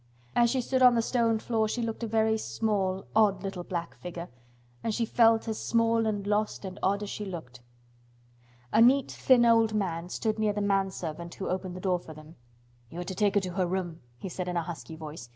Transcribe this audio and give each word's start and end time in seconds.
As 0.35 0.49
she 0.49 0.61
stood 0.61 0.81
on 0.81 0.95
the 0.95 1.01
stone 1.03 1.37
floor 1.37 1.67
she 1.67 1.83
looked 1.83 2.01
a 2.01 2.07
very 2.07 2.35
small, 2.35 3.05
odd 3.15 3.43
little 3.43 3.63
black 3.63 3.93
figure, 3.99 4.29
and 4.83 4.95
she 4.95 5.05
felt 5.05 5.47
as 5.47 5.59
small 5.59 6.07
and 6.07 6.25
lost 6.25 6.65
and 6.65 6.79
odd 6.81 7.03
as 7.03 7.09
she 7.11 7.23
looked. 7.23 7.61
A 8.73 8.81
neat, 8.81 9.11
thin 9.11 9.45
old 9.45 9.75
man 9.75 10.09
stood 10.09 10.39
near 10.39 10.53
the 10.53 10.59
manservant 10.61 11.35
who 11.35 11.49
opened 11.49 11.75
the 11.75 11.79
door 11.81 11.99
for 11.99 12.15
them. 12.15 12.35
"You 12.89 13.01
are 13.01 13.03
to 13.03 13.13
take 13.13 13.35
her 13.35 13.41
to 13.41 13.51
her 13.53 13.67
room," 13.67 13.99
he 14.17 14.27
said 14.27 14.47
in 14.47 14.57
a 14.57 14.63
husky 14.63 14.95
voice. 14.95 15.29